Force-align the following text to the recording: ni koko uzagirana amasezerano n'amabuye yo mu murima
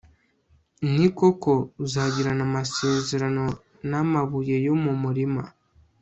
ni 0.95 1.07
koko 1.17 1.51
uzagirana 1.85 2.41
amasezerano 2.49 3.45
n'amabuye 3.89 4.55
yo 4.65 4.73
mu 4.83 4.93
murima 5.01 5.43